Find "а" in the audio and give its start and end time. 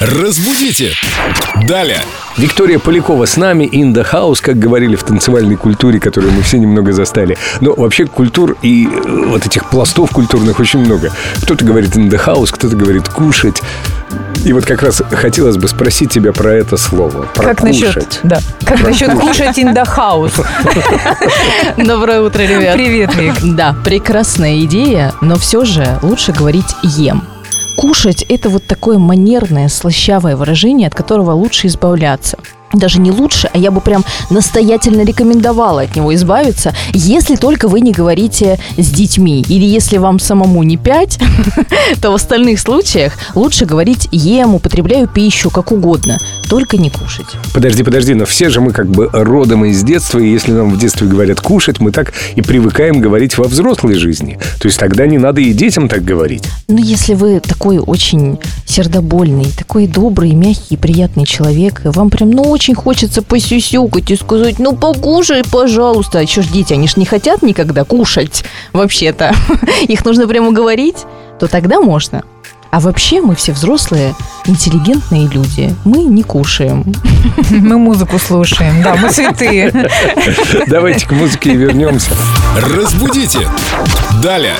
33.54-33.56, 66.20-66.26, 72.70-72.80